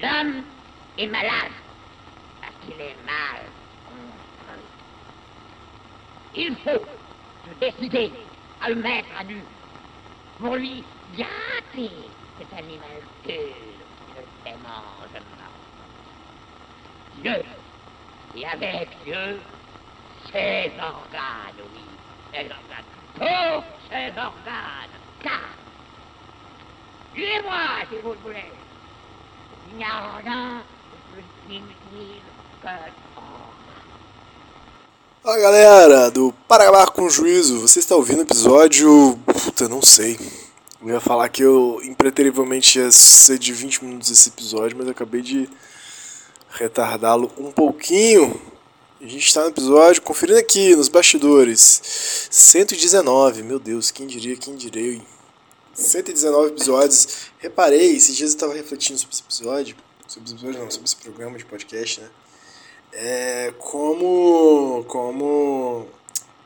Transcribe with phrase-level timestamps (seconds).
[0.00, 0.44] L'homme
[0.96, 1.52] est malade
[2.40, 3.42] parce qu'il est mal.
[6.34, 6.84] Il faut
[7.46, 8.12] se décider
[8.60, 9.42] à le mettre à nu
[10.38, 10.84] pour lui
[11.16, 11.90] gâter
[12.38, 15.08] cet animal pur qui ne démange
[17.22, 17.42] Dieu,
[18.36, 19.40] et avec Dieu,
[20.30, 21.82] ses organes, oui,
[22.32, 22.84] ses organes,
[23.14, 25.40] tous ses organes, car,
[27.12, 27.58] suivez-moi
[27.90, 28.52] si vous le voulez,
[35.22, 39.18] Fala galera do Para Acabar com Juízo, você está ouvindo o episódio.
[39.26, 40.18] Puta, não sei.
[40.80, 44.92] Eu ia falar que eu impreterivelmente ia ser de 20 minutos esse episódio, mas eu
[44.92, 45.48] acabei de
[46.50, 48.40] retardá-lo um pouquinho.
[49.00, 52.28] A gente está no episódio, conferindo aqui nos bastidores.
[52.30, 55.00] 119, meu Deus, quem diria, quem diria.
[55.78, 57.30] 119 episódios.
[57.38, 59.76] Reparei, esses dias eu estava refletindo sobre esse episódio.
[60.06, 62.10] Sobre esse episódio, não, sobre esse programa de podcast, né?
[62.92, 64.84] É, como.
[64.88, 65.86] Como.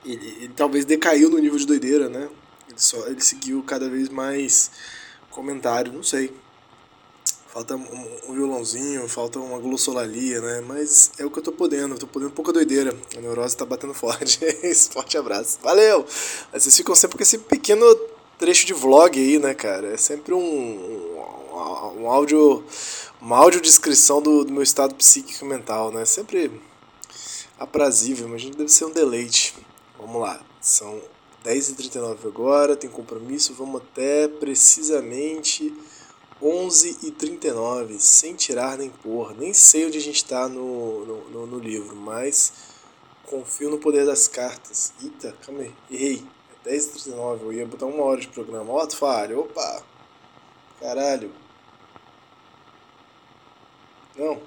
[0.04, 2.28] Ele, ele talvez decaiu no nível de doideira, né?
[2.68, 4.70] Ele, só, ele seguiu cada vez mais
[5.30, 6.34] comentário, não sei.
[7.48, 10.60] Falta um, um violãozinho, falta uma glossolalia, né?
[10.66, 12.96] Mas é o que eu tô podendo, eu tô podendo pouca doideira.
[13.16, 14.40] A neurose tá batendo forte.
[14.90, 15.58] Forte abraço.
[15.62, 16.04] Valeu!
[16.52, 17.84] Vocês ficam sempre com esse pequeno
[18.42, 19.94] trecho de vlog aí, né, cara?
[19.94, 22.64] É sempre um, um, um áudio.
[23.20, 26.04] Uma audiodescrição do, do meu estado psíquico e mental, né?
[26.04, 26.60] Sempre
[27.56, 29.54] aprazível, mas deve ser um deleite.
[29.96, 31.00] Vamos lá, são
[31.44, 35.72] 10h39 agora, tem compromisso, vamos até precisamente
[36.42, 39.36] 11h39, sem tirar nem pôr.
[39.38, 42.52] Nem sei onde a gente está no, no, no, no, livro, mas
[43.24, 44.92] confio no poder das cartas.
[45.00, 46.41] Eita, calma aí, errei.
[46.64, 48.72] É 10h39, eu ia botar uma hora de programa.
[48.72, 49.82] Ó, tu falha, opa!
[50.80, 51.32] Caralho.
[54.16, 54.40] Não.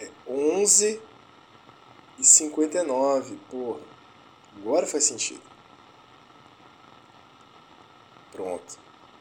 [0.00, 1.00] É 11
[2.18, 3.80] e 59, porra.
[4.56, 5.42] Agora faz sentido.
[8.32, 8.78] Pronto.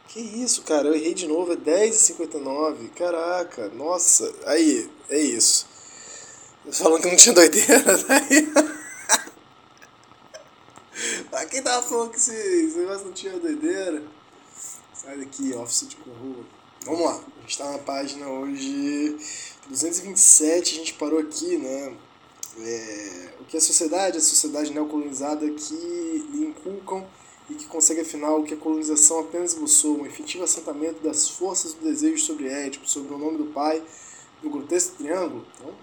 [0.08, 0.88] Que isso, cara?
[0.88, 1.54] Eu errei de novo.
[1.54, 2.90] É 10 e 59.
[2.90, 4.34] Caraca, nossa.
[4.46, 5.68] Aí, é isso.
[6.72, 8.54] Falando que não tinha doideira, daí.
[11.52, 14.02] Quem tava falando que esse, negócio não tinha doideira?
[14.94, 16.46] Sai daqui, Office de Corrua.
[16.86, 19.18] Vamos lá, a gente tá na página hoje
[19.68, 21.94] 227, a gente parou aqui, né?
[22.58, 24.18] É, o que é a sociedade?
[24.18, 25.76] A sociedade neocolonizada que
[26.32, 27.06] lhe inculcam
[27.50, 31.84] e que consegue afinal que a colonização apenas esboçou, um efetivo assentamento das forças do
[31.84, 33.84] desejo sobre Édipo, sobre o nome do pai,
[34.42, 35.46] no grotesco triângulo.
[35.54, 35.76] Então,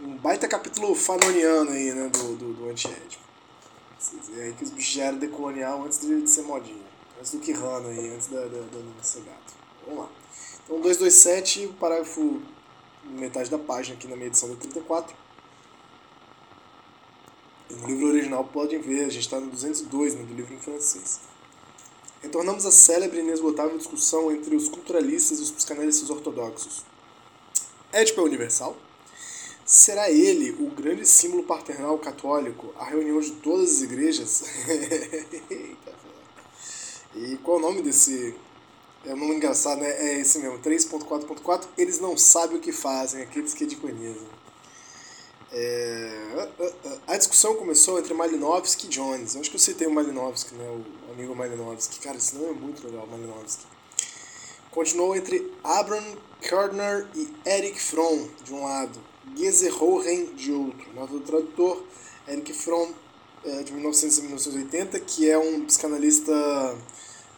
[0.00, 2.70] um baita capítulo fanoniano aí, né, do, do, do
[4.36, 6.82] É aí que os bichos já eram decolonial antes de, de ser modinha.
[7.18, 9.54] Antes do Kirano aí, antes da, da, da, ser gato.
[9.86, 10.10] Vamos lá.
[10.64, 12.40] Então, 227, o parágrafo
[13.04, 15.16] metade da página aqui na minha edição da 34.
[17.70, 20.58] E no livro original podem ver, a gente está no 202, né, do livro em
[20.58, 21.20] francês.
[22.22, 26.84] Retornamos à célebre e inesgotável discussão entre os culturalistas e os psicanalistas ortodoxos.
[27.92, 28.76] Édipo é universal?
[29.68, 34.44] Será ele o grande símbolo paternal católico, a reunião de todas as igrejas?
[37.14, 38.34] e qual é o nome desse.
[39.04, 39.90] É um nome engraçado, né?
[39.90, 41.68] É esse mesmo, 3.4.4.
[41.76, 44.26] Eles não sabem o que fazem, aqueles que ediconizam.
[45.52, 46.48] É...
[47.06, 49.34] A discussão começou entre Malinowski e Jones.
[49.34, 50.66] Eu acho que eu citei o Malinowski, né?
[50.66, 52.00] o amigo Malinowski.
[52.00, 53.66] Cara, esse nome é muito legal, Malinowski.
[54.70, 58.98] Continuou entre Abram Kardner e Eric Fromm, de um lado,
[59.36, 60.92] Gesehoren, de outro.
[60.94, 61.82] Nota do tradutor,
[62.26, 62.92] Eric Fromm,
[63.44, 66.32] é, de 1900 a 1980, que é um psicanalista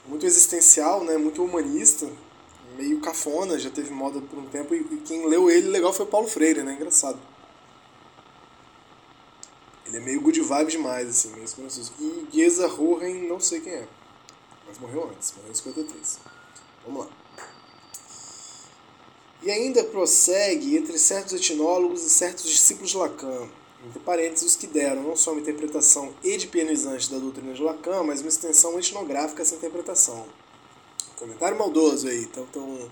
[0.06, 1.16] muito existencial, né?
[1.16, 2.10] muito humanista,
[2.76, 6.08] meio cafona, já teve moda por um tempo, e quem leu ele legal foi o
[6.08, 6.74] Paulo Freire, né?
[6.74, 7.18] Engraçado.
[9.86, 11.90] Ele é meio good vibe demais, assim, meio desconhecido.
[11.98, 13.88] E Geza Hohen, não sei quem é.
[14.66, 16.18] Mas morreu antes, morreu em 53.
[16.86, 17.19] Vamos lá.
[19.50, 23.48] E ainda prossegue entre certos etnólogos e certos discípulos de Lacan,
[23.84, 28.20] entre parênteses, os que deram não só uma interpretação edipianizante da doutrina de Lacan, mas
[28.20, 30.24] uma extensão etnográfica a essa interpretação.
[31.16, 32.90] Comentário maldoso aí, estão tão,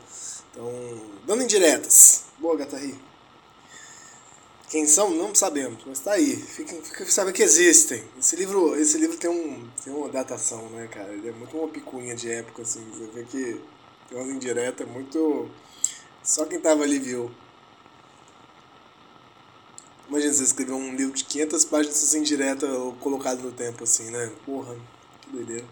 [0.53, 2.25] tão dando indiretas.
[2.41, 2.99] Boa, Gatarri.
[4.69, 6.35] Quem são, não sabemos, mas tá aí.
[6.35, 8.03] Fica, fica sabendo que existem.
[8.19, 11.13] Esse livro, esse livro tem, um, tem uma datação, né, cara?
[11.13, 12.85] Ele é muito uma picuinha de época, assim.
[12.91, 13.61] Você vê que
[14.09, 15.49] tem umas indiretas muito.
[16.29, 17.31] Só quem tava ali viu.
[20.11, 24.11] Imagina você escrever um livro de 500 páginas assim, direta ou colocado no tempo, assim,
[24.11, 24.31] né?
[24.45, 24.77] Porra,
[25.23, 25.65] que doideira.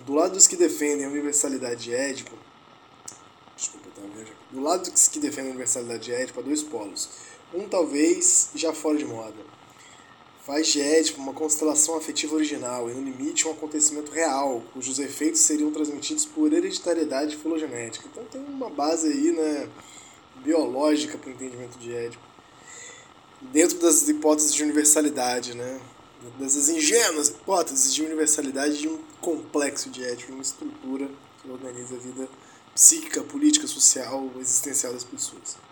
[0.00, 2.36] Do lado dos que defendem a universalidade de Édipo,
[4.50, 7.08] Do lado dos que defendem a universalidade de Édipo, há dois polos.
[7.54, 9.57] Um talvez já fora de moda.
[10.48, 15.42] Faz de Édipo uma constelação afetiva original e, no limite, um acontecimento real, cujos efeitos
[15.42, 18.08] seriam transmitidos por hereditariedade filogenética.
[18.10, 19.68] Então tem uma base aí, né,
[20.42, 22.24] biológica para o entendimento de Édipo.
[23.42, 25.82] Dentro das hipóteses de universalidade, né?
[26.38, 31.10] Dessas ingênuas hipóteses de universalidade de um complexo de Édipo, uma estrutura
[31.42, 32.26] que organiza a vida
[32.74, 35.67] psíquica, política, social, existencial das pessoas.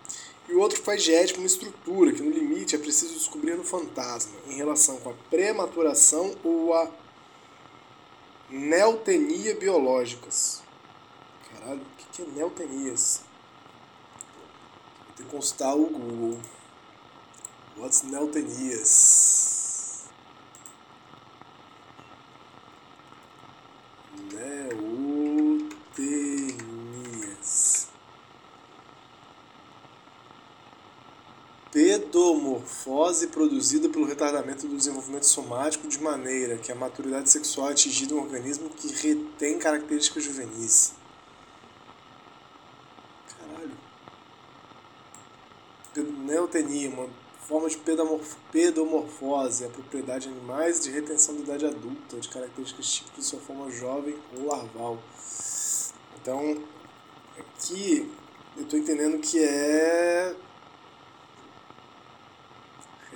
[0.47, 3.63] E o outro faz de Édipo uma estrutura que, no limite, é preciso descobrir no
[3.63, 6.89] fantasma, em relação com a prematuração ou a
[8.49, 10.61] neotenia biológicas.
[11.51, 13.21] Caralho, o que é neotenias?
[15.05, 16.39] Vou ter que consultar o Google.
[17.77, 18.03] What's?
[18.03, 19.56] Neotenias.
[32.87, 38.15] Pedomorfose produzida pelo retardamento do desenvolvimento somático de maneira que a maturidade sexual é atingida
[38.15, 40.93] um organismo que retém características juvenis.
[43.37, 43.77] Caralho.
[46.25, 47.09] Neotenia, uma
[47.45, 47.77] forma de
[48.51, 53.39] pedomorfose, a propriedade de animais de retenção da idade adulta, de características típicas de sua
[53.39, 54.97] forma jovem ou larval.
[56.21, 56.63] Então,
[57.37, 58.09] aqui
[58.55, 60.33] eu estou entendendo que é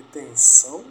[0.02, 0.84] retenção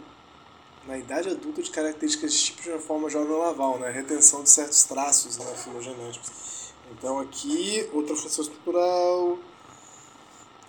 [0.87, 3.91] na idade adulta de características típicas de uma forma jovem ou larval, né?
[3.91, 6.73] retenção de certos traços né, filogenéticos.
[6.91, 9.37] Então aqui, outra função estrutural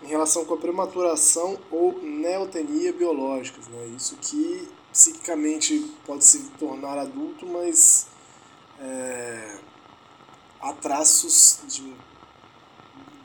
[0.03, 3.87] em relação com a prematuração ou neotenia biológicas, né?
[3.97, 8.09] Isso que psiquicamente pode se tornar adulto, mas
[8.81, 9.59] é,
[10.61, 11.95] há traços de,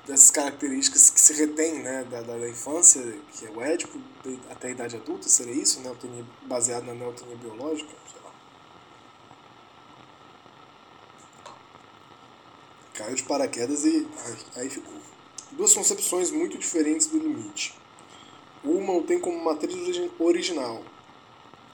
[0.07, 3.01] dessas características que se retém né, da, da, infância,
[3.33, 3.99] que é o édipo,
[4.49, 5.81] até a idade adulta, seria isso?
[5.81, 7.89] Neotenia, baseado na neotenia biológica?
[7.89, 8.31] Sei lá.
[12.93, 14.93] Caiu de paraquedas e aí, aí ficou
[15.51, 17.77] duas concepções muito diferentes do limite.
[18.63, 20.81] Uma o tem como matriz original,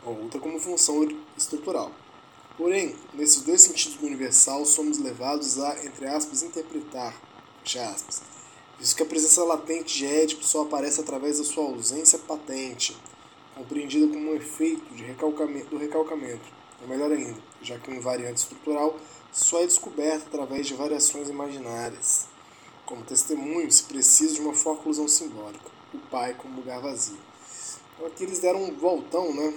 [0.04, 1.08] a outra como função
[1.38, 1.92] estrutural.
[2.58, 7.16] Porém, nesses dois sentidos do universal, somos levados a, entre aspas, interpretar,
[7.64, 8.22] fecha aspas,
[8.78, 12.96] visto que a presença latente de Édipo só aparece através da sua ausência patente,
[13.56, 16.46] compreendida como um efeito recalcamento, do recalcamento,
[16.82, 18.98] ou melhor ainda, já que um invariante estrutural
[19.32, 22.28] só é descoberto através de variações imaginárias.
[22.86, 27.18] Como testemunho, se precisa de uma forclusão simbólica, o pai como lugar vazio.
[27.96, 29.54] Então aqui eles deram um voltão, né?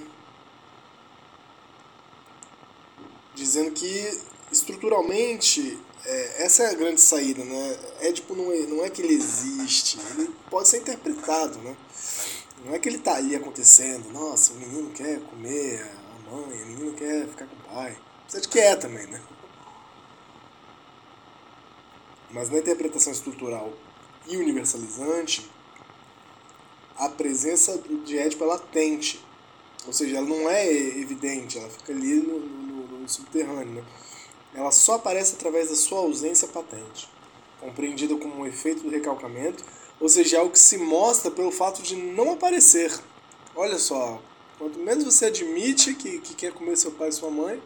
[3.35, 4.21] Dizendo que
[4.51, 7.79] estruturalmente é, essa é a grande saída, né?
[8.01, 11.77] É tipo, não é, não é que ele existe, ele pode ser interpretado, né?
[12.65, 16.67] Não é que ele tá ali acontecendo, nossa, o menino quer comer a mãe, o
[16.67, 17.97] menino quer ficar com o pai.
[18.23, 19.21] Precisa de que é também, né?
[22.31, 23.73] Mas na interpretação estrutural
[24.27, 25.51] e universalizante,
[26.97, 29.25] a presença de Édipo é latente.
[29.87, 33.75] Ou seja, ela não é evidente, ela fica ali no, no, no subterrâneo.
[33.75, 33.85] Né?
[34.57, 37.09] Ela só aparece através da sua ausência patente,
[37.61, 39.63] compreendida como um efeito do recalcamento,
[40.01, 42.93] ou seja, algo que se mostra pelo fato de não aparecer.
[43.55, 44.21] Olha só,
[44.59, 47.63] quanto menos você admite que, que quer comer seu pai e sua mãe,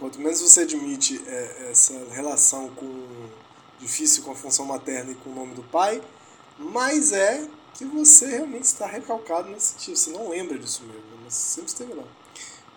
[0.00, 3.06] Quanto menos você admite é, essa relação com
[3.78, 6.00] difícil com a função materna e com o nome do pai,
[6.58, 9.96] mais é que você realmente está recalcado nesse sentido.
[9.98, 12.04] Você não lembra disso mesmo, mas sempre esteve lá.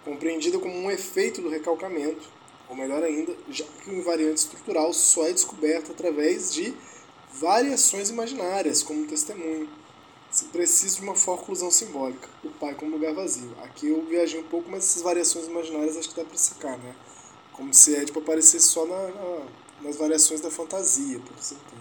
[0.04, 2.28] Compreendida como um efeito do recalcamento,
[2.70, 6.74] ou melhor ainda, já que o invariante estrutural só é descoberto através de
[7.34, 9.70] variações imaginárias, como testemunho.
[10.32, 13.56] Se precisa de uma forclusão simbólica, o pai como lugar vazio.
[13.64, 16.96] Aqui eu viajei um pouco, mas essas variações imaginárias acho que dá para sacar, né?
[17.52, 19.46] Como se Édipo aparecesse só na, na,
[19.82, 21.78] nas variações da fantasia, por exemplo.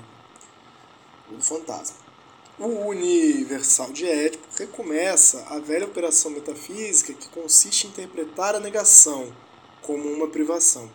[1.30, 1.96] Ou do fantasma.
[2.58, 9.32] O universal de Édipo recomeça a velha operação metafísica que consiste em interpretar a negação
[9.82, 10.90] como uma privação,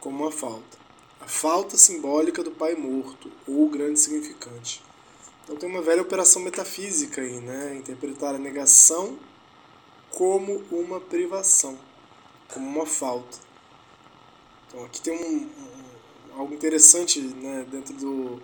[0.00, 0.78] como uma falta.
[1.20, 4.82] A falta simbólica do pai morto, ou o grande significante.
[5.42, 7.76] Então tem uma velha operação metafísica aí, né?
[7.76, 9.18] Interpretar a negação
[10.10, 11.78] como uma privação,
[12.52, 13.38] como uma falta.
[14.66, 18.42] Então aqui tem um, um algo interessante né, dentro do,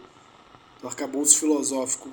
[0.80, 2.08] do arcabouço filosófico,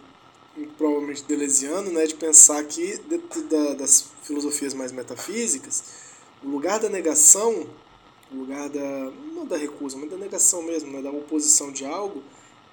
[0.77, 6.06] provavelmente delesiano, né, de pensar que dentro da, das filosofias mais metafísicas,
[6.43, 7.67] o lugar da negação,
[8.31, 12.23] o lugar da não da recusa, mas da negação mesmo, né, da oposição de algo,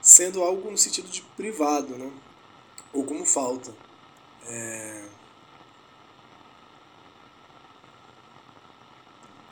[0.01, 2.11] sendo algo no sentido de privado, né?
[2.95, 3.75] ou como falta.
[4.47, 5.05] É...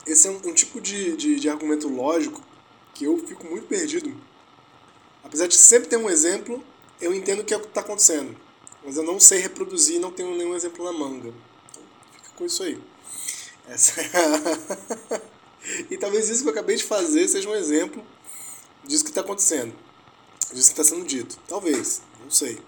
[0.07, 2.41] Esse é um, um tipo de, de, de, argumento lógico
[2.93, 4.15] que eu fico muito perdido.
[5.23, 6.63] Apesar de sempre ter um exemplo,
[6.99, 8.35] eu entendo o que é está acontecendo.
[8.83, 11.33] Mas eu não sei reproduzir, não tenho nenhum exemplo na manga.
[11.69, 12.81] Então, fica com isso aí.
[13.67, 14.01] Essa
[15.89, 18.03] e talvez isso que eu acabei de fazer seja um exemplo
[18.83, 19.73] disso que está acontecendo.
[20.51, 21.37] Disso que está sendo dito.
[21.47, 22.59] Talvez, não sei.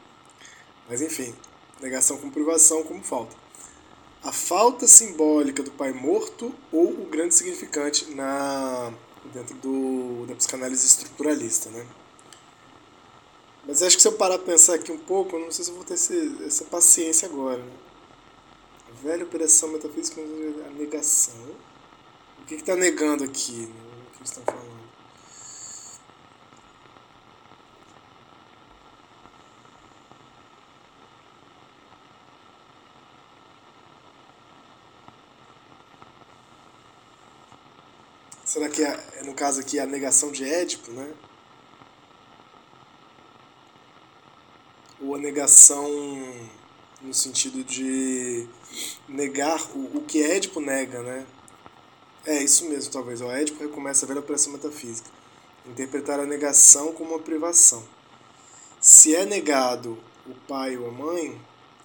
[0.90, 1.36] Mas enfim,
[1.82, 3.36] negação com privação como falta.
[4.24, 8.94] A falta simbólica do pai morto ou o grande significante na
[9.34, 11.86] dentro do, da psicanálise estruturalista, né?
[13.68, 15.76] Mas acho que se eu parar para pensar aqui um pouco, não sei se eu
[15.76, 17.58] vou ter esse, essa paciência agora.
[17.58, 17.72] Né?
[19.02, 21.36] Velha operação metafísica, a negação.
[22.42, 23.68] O que está negando aqui?
[23.68, 23.74] Né?
[24.14, 24.76] O que estão falando?
[38.44, 41.14] Será que é, no caso aqui, a negação de Édipo, né?
[45.02, 45.86] Ou a negação
[47.06, 48.48] no sentido de
[49.08, 51.26] negar o, o que Édipo nega, né?
[52.26, 53.22] É, isso mesmo, talvez.
[53.22, 55.10] O Édipo recomeça a ver a operação metafísica.
[55.66, 57.84] Interpretar a negação como uma privação.
[58.82, 59.98] Se é negado
[60.28, 61.40] o pai ou a mãe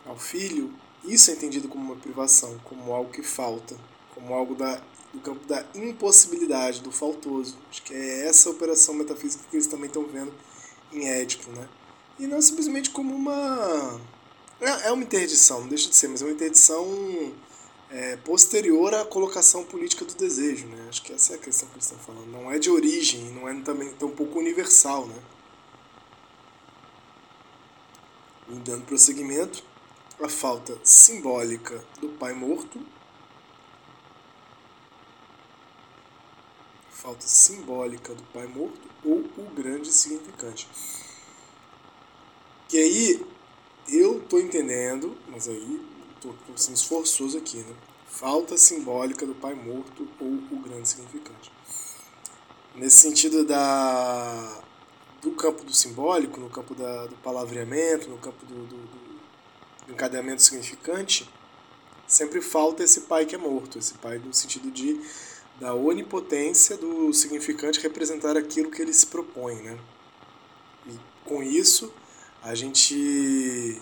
[0.07, 0.73] ao filho,
[1.05, 3.77] isso é entendido como uma privação, como algo que falta,
[4.15, 7.57] como algo da do campo da impossibilidade, do faltoso.
[7.71, 10.33] Acho que é essa operação metafísica que eles também estão vendo
[10.93, 11.69] em Édipo, né?
[12.19, 14.01] E não simplesmente como uma...
[14.61, 16.87] É, uma interdição, não deixa de ser, mas é uma interdição
[17.91, 20.87] é, posterior à colocação política do desejo, né?
[20.89, 22.31] Acho que essa é a questão que eles estão falando.
[22.31, 25.23] Não é de origem, não é também tão pouco universal, né?
[28.65, 29.63] Dando prosseguimento,
[30.21, 32.85] a falta simbólica do pai morto
[37.01, 40.69] falta simbólica do pai morto ou o grande significante.
[42.71, 43.27] E aí
[43.91, 45.81] eu tô entendendo, mas aí
[46.21, 47.75] tô, tô sendo esforçoso aqui, né?
[48.09, 51.51] Falta simbólica do pai morto ou o grande significante.
[52.75, 54.63] Nesse sentido da
[55.23, 60.43] do campo do simbólico, no campo da, do palavreamento, no campo do, do, do encadeamento
[60.43, 61.29] significante,
[62.07, 65.01] sempre falta esse pai que é morto, esse pai no sentido de
[65.61, 69.79] da onipotência do significante representar aquilo que ele se propõe, né?
[70.87, 71.93] E com isso,
[72.43, 73.81] a gente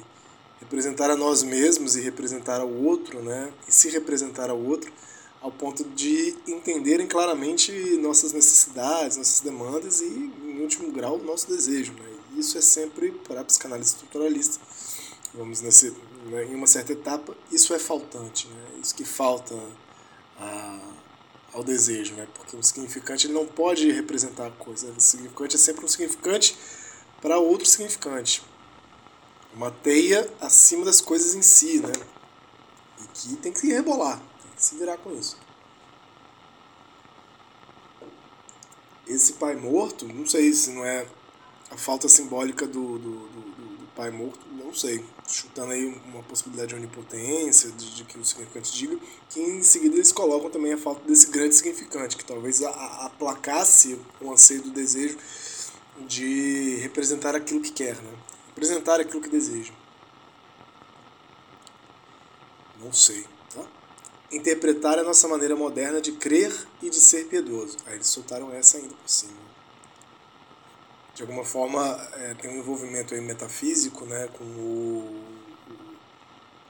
[0.61, 3.53] representar a nós mesmos e representar ao outro, né?
[3.67, 4.93] E se representar ao outro
[5.41, 11.93] ao ponto de entenderem claramente nossas necessidades, nossas demandas e, em último grau, nosso desejo,
[11.93, 12.11] né?
[12.37, 14.59] Isso é sempre para a psicanálise estruturalista.
[15.33, 15.95] Vamos nesse,
[16.27, 18.81] né, em uma certa etapa, isso é faltante, né?
[18.83, 19.55] Isso que falta
[20.39, 20.81] a
[21.53, 22.27] ao desejo, né?
[22.35, 24.93] Porque o significante ele não pode representar a coisa.
[24.97, 26.57] O significante é sempre um significante
[27.21, 28.43] para outro significante.
[29.55, 31.93] Uma teia acima das coisas em si, né?
[33.01, 35.37] E que tem que se rebolar, tem que se virar com isso.
[39.07, 41.07] Esse pai morto, não sei se não é
[41.71, 43.41] a falta simbólica do, do, do,
[43.79, 48.25] do pai morto, não sei, chutando aí uma possibilidade de onipotência, de, de, que o
[48.25, 52.63] significante diga, que em seguida eles colocam também a falta desse grande significante, que talvez
[52.63, 55.19] aplacasse o anseio do desejo
[56.07, 58.13] de representar aquilo que quer, né?
[58.59, 59.73] Representar aquilo que deseja.
[62.81, 63.25] Não sei.
[63.55, 63.65] Tá?
[64.33, 67.77] Interpretar a nossa maneira moderna de crer e de ser piedoso.
[67.87, 69.49] Aí eles soltaram essa ainda por cima
[71.15, 71.81] de alguma forma
[72.13, 75.25] é, tem um envolvimento aí metafísico, né, com o,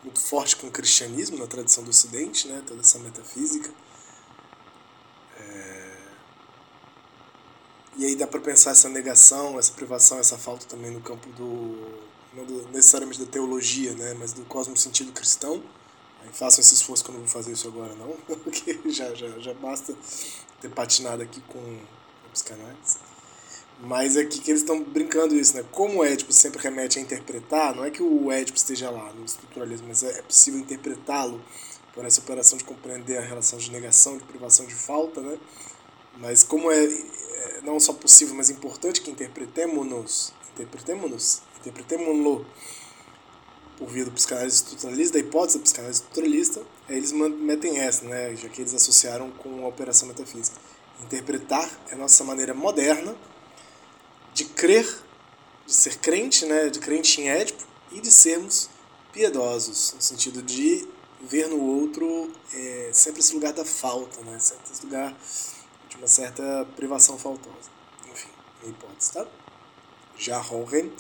[0.02, 3.71] muito forte com o cristianismo na tradição do Ocidente, né, toda essa metafísica.
[5.38, 5.77] É,
[7.98, 12.08] e aí dá para pensar essa negação, essa privação, essa falta também no campo do
[12.32, 15.60] não necessariamente da teologia, né, mas do cosmo sentido cristão.
[16.22, 19.28] Aí façam esse esforço que eu não vou fazer isso agora não, porque já já
[19.40, 19.94] já basta
[20.60, 22.98] ter patinado aqui com, com psicanálise.
[23.80, 25.64] Mas aqui que eles estão brincando isso, né?
[25.70, 29.24] Como o Édipo sempre remete a interpretar, não é que o Édipo esteja lá no
[29.24, 31.40] estruturalismo, mas é possível interpretá-lo
[31.94, 35.38] por essa operação de compreender a relação de negação, de privação de falta, né?
[36.18, 42.46] Mas como é, é não só possível, mas importante que interpretemos-nos, interpretemos-nos, interpretemos-lo
[43.76, 48.34] por via do psicanálise estruturalista, da hipótese da psicanálise estruturalista, aí eles metem essa, né?
[48.34, 50.56] Já que eles associaram com a operação metafísica.
[51.04, 53.16] Interpretar é a nossa maneira moderna
[54.34, 54.87] de crer
[55.68, 58.70] de ser crente, né, de crente em Édipo, e de sermos
[59.12, 60.88] piedosos, no sentido de
[61.20, 65.14] ver no outro é, sempre esse lugar da falta, né, sempre esse lugar
[65.98, 67.70] uma certa privação faltosa.
[68.10, 68.28] Enfim,
[68.62, 69.26] minha hipótese, tá?
[70.16, 70.90] Já Hohen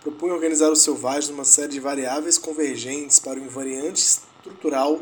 [0.00, 5.00] propunha organizar o selvagem numa série de variáveis convergentes para o invariante estrutural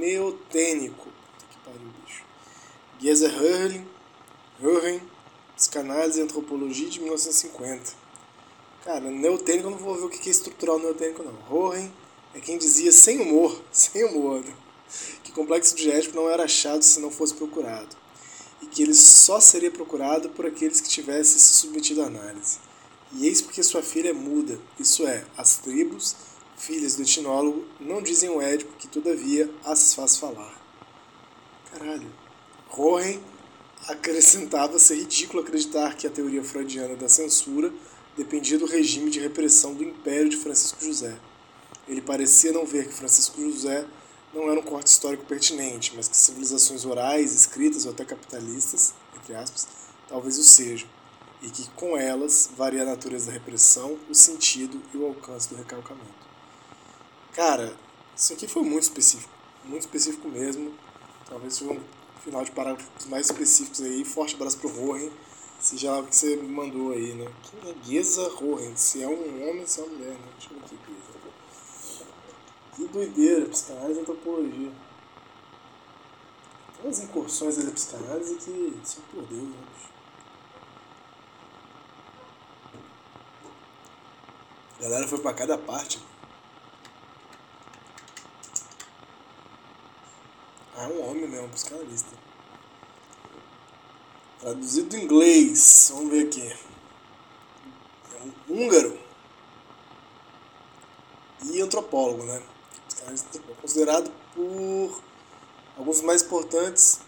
[0.00, 1.08] neotênico.
[1.50, 2.24] Que pariu, bicho.
[2.98, 3.86] Geser Hörling,
[4.62, 5.00] Hörling,
[5.56, 8.02] Psicanálise e Antropologia de 1950.
[8.84, 11.34] Cara, neotênico eu não vou ver o que é estrutural neotênico não.
[11.48, 11.92] Hörling
[12.34, 14.52] é quem dizia sem humor, sem humor, né?
[15.22, 17.96] Que complexo diegético não era achado se não fosse procurado,
[18.62, 22.58] e que ele só seria procurado por aqueles que tivessem se submetido à análise.
[23.14, 26.16] E eis porque sua filha é muda, isso é, as tribos,
[26.56, 30.60] filhas do etnólogo, não dizem o Édipo que, todavia, as faz falar.
[31.72, 32.10] Caralho.
[32.68, 33.20] Rohen
[33.88, 37.72] acrescentava ser ridículo acreditar que a teoria freudiana da censura
[38.16, 41.18] dependia do regime de repressão do império de Francisco José.
[41.88, 43.84] Ele parecia não ver que Francisco José
[44.32, 49.34] não era um corte histórico pertinente, mas que civilizações orais, escritas ou até capitalistas, entre
[49.34, 49.66] aspas,
[50.08, 50.88] talvez o sejam
[51.42, 55.56] e que com elas varia a natureza da repressão, o sentido e o alcance do
[55.56, 56.22] recalcamento.
[57.32, 57.76] Cara,
[58.16, 59.32] isso aqui foi muito específico,
[59.64, 60.72] muito específico mesmo.
[61.28, 61.80] Talvez seja um
[62.22, 64.04] final de parágrafos mais específicos aí.
[64.04, 65.10] Forte abraço pro Rohen,
[65.58, 67.26] seja lá o que você me mandou aí, né?
[67.42, 68.76] Quem é Geza Rohen?
[68.76, 70.28] Se é um homem, se é uma mulher, né?
[70.38, 70.78] Deixa eu ver aqui.
[72.74, 74.72] Que doideira, psicanálise e antropologia.
[76.74, 79.56] Tem umas incursões da psicanálise que só por Deus, né?
[84.78, 86.02] A galera foi pra cada parte.
[90.74, 92.16] Ah, é um homem mesmo, psicanalista.
[94.40, 95.92] Traduzido do inglês.
[95.94, 96.52] Vamos ver aqui.
[98.12, 98.98] É um húngaro.
[101.44, 102.42] E antropólogo, né?
[103.10, 105.02] Psicanalista considerado por
[105.76, 107.00] alguns mais importantes.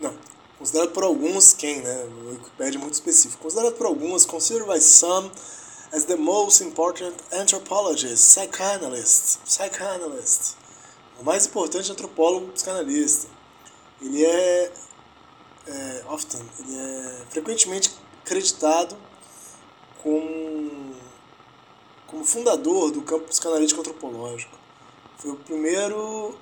[0.00, 0.16] Não,
[0.58, 2.04] considerado por alguns, quem, né?
[2.04, 3.42] O Wikipedia é muito específico.
[3.42, 5.30] Considerado por alguns, considered by some
[5.92, 10.56] as the most important anthropologist, psychoanalyst, psychoanalyst,
[11.18, 13.28] o mais importante antropólogo psicanalista.
[14.02, 14.72] Ele é,
[15.66, 18.96] é often, ele é frequentemente acreditado
[20.02, 20.70] como,
[22.06, 24.56] como fundador do campo psicanalítico antropológico.
[25.18, 26.34] Foi o primeiro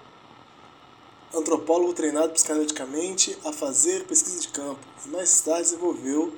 [1.34, 6.32] antropólogo treinado psicanaliticamente a fazer pesquisa de campo e mais tarde desenvolveu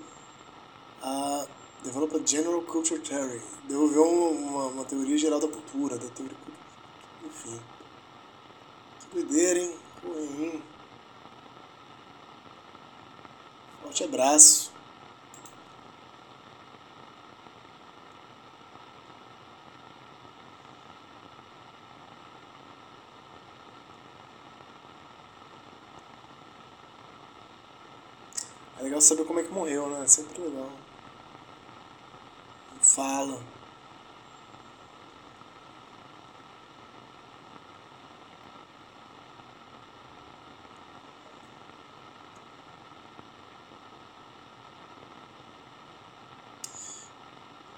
[1.03, 1.47] a
[1.85, 3.41] Develop a General Culture Theory.
[3.65, 6.37] Desenvolveu uma, uma teoria geral da cultura, da teoria.
[7.25, 7.61] Enfim.
[9.01, 9.73] Que doideira?
[10.03, 10.63] Ruim.
[13.83, 14.76] Forte abraço.
[28.87, 30.07] Legal saber como é que morreu, né?
[30.07, 30.71] Sempre legal
[32.87, 33.39] fala.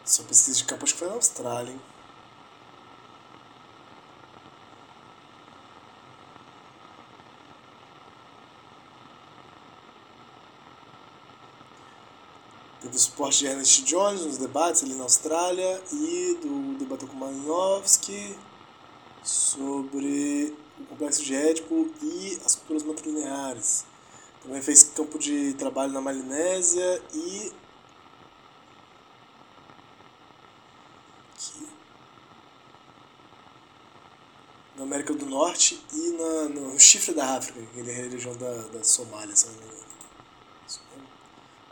[0.05, 1.81] Sua pesquisa de acho que foi na Austrália, hein?
[12.89, 17.15] Teve o suporte de Ernest Jones nos debates ali na Austrália e do debate com
[17.17, 18.35] Malinowski
[19.23, 23.85] sobre o complexo de e as culturas matrilineares.
[24.43, 27.53] Também fez campo de trabalho na Malinésia e
[31.35, 31.69] aqui.
[34.77, 38.63] na América do Norte e na, no chifre da África, aquele é a região da,
[38.69, 39.79] da Somália, se não me engano.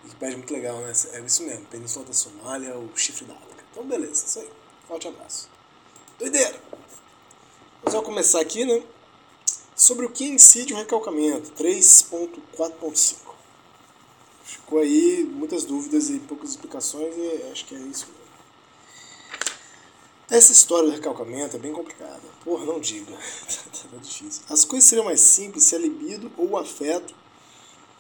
[0.07, 0.92] Wikipedia é muito legal, né?
[1.12, 3.64] É isso mesmo, Península da Somália, o chifre da África.
[3.73, 4.49] Então, beleza, isso aí.
[4.87, 5.49] Forte abraço.
[6.19, 6.61] Doideira!
[7.83, 8.83] Vamos só começar aqui, né?
[9.75, 13.16] Sobre o que incide o recalcamento, 3.4.5.
[14.45, 18.27] Ficou aí muitas dúvidas e poucas explicações e acho que é isso mesmo.
[20.31, 22.23] Essa história do recalcamento é bem complicada.
[22.45, 23.12] Porra, não diga.
[23.12, 24.42] tá difícil.
[24.49, 27.14] As coisas seriam mais simples se a libido ou o afeto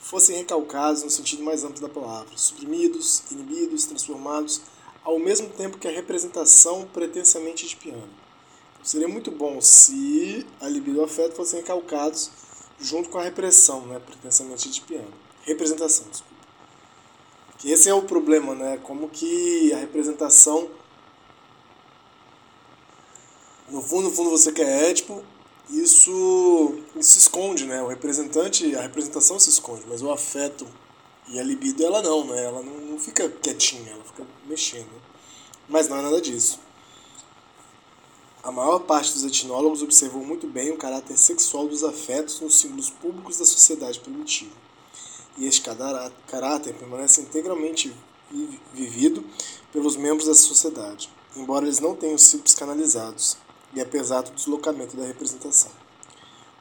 [0.06, 4.60] fossem recalcados no sentido mais amplo da palavra, suprimidos, inibidos, transformados,
[5.02, 8.08] ao mesmo tempo que a representação pretensamente de piano.
[8.74, 12.30] Então, seria muito bom se a libido e o afeto fossem recalcados
[12.78, 15.12] junto com a repressão, né, pretensamente de piano.
[15.42, 16.36] Representação, desculpa.
[17.64, 18.78] Esse é o problema, né?
[18.84, 20.68] Como que a representação.
[23.68, 25.24] No fundo, no fundo você quer édipo,
[25.68, 27.82] isso, isso se esconde, né?
[27.82, 30.66] O representante, a representação se esconde, mas o afeto
[31.28, 32.44] e a libido ela não, né?
[32.44, 34.90] Ela não, não fica quietinha, ela fica mexendo.
[35.68, 36.60] Mas não é nada disso.
[38.42, 42.90] A maior parte dos etnólogos observou muito bem o caráter sexual dos afetos nos símbolos
[42.90, 44.54] públicos da sociedade primitiva.
[45.36, 45.68] E este
[46.28, 47.92] caráter permanece integralmente
[48.72, 49.24] vivido
[49.72, 53.36] pelos membros dessa sociedade, embora eles não tenham sido psicanalizados,
[53.76, 55.70] e apesar do deslocamento da representação.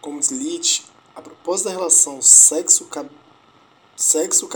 [0.02, 3.16] Como diz Leach, a propósito da relação sexo-cabeleira,
[3.96, 4.48] sexo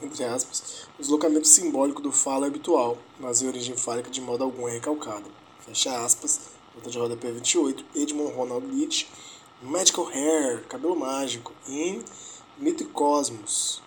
[0.00, 4.42] entre aspas, o deslocamento simbólico do falo é habitual, mas em origem fálica de modo
[4.42, 5.30] algum é recalcado.
[5.60, 6.40] Fecha aspas,
[6.74, 9.06] nota de rodapé 28, Edmund Ronald Leach,
[9.60, 12.02] Magical Hair, Cabelo Mágico, em
[12.56, 13.82] Mitocosmos,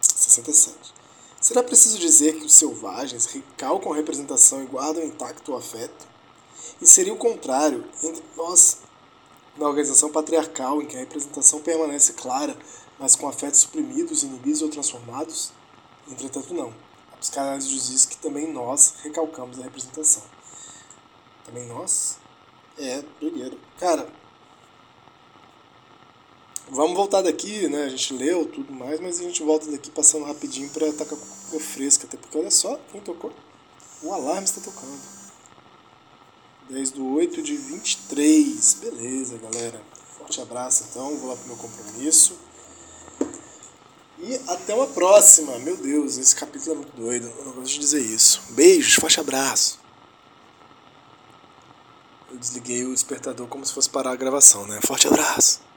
[0.00, 0.92] 67.
[1.40, 6.13] Será preciso dizer que os selvagens recalcam a representação e guardam intacto o afeto?
[6.80, 8.78] E seria o contrário entre nós,
[9.56, 12.56] na organização patriarcal, em que a representação permanece clara,
[12.98, 15.52] mas com afetos suprimidos, inibidos ou transformados?
[16.08, 16.74] Entretanto, não.
[17.12, 20.22] A psicanálise diz que também nós recalcamos a representação.
[21.44, 22.18] Também nós?
[22.76, 23.56] É, doideira.
[23.78, 24.08] Cara,
[26.68, 27.84] vamos voltar daqui, né?
[27.84, 32.06] A gente leu tudo mais, mas a gente volta daqui passando rapidinho pra cor fresca,
[32.06, 33.32] até porque olha só quem tocou.
[34.02, 35.13] O alarme está tocando.
[36.70, 38.74] 10 do 8 de 23.
[38.80, 39.80] Beleza, galera.
[40.18, 42.38] Forte abraço então, vou lá pro meu compromisso.
[44.18, 45.58] E até uma próxima.
[45.58, 47.32] Meu Deus, esse capítulo é muito doido.
[47.38, 48.40] Eu não gosto de dizer isso.
[48.50, 49.78] Beijos, forte abraço.
[52.30, 54.80] Eu desliguei o despertador como se fosse parar a gravação, né?
[54.86, 55.64] Forte abraço.